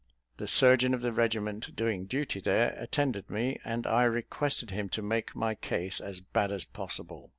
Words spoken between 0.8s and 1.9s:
of the regiment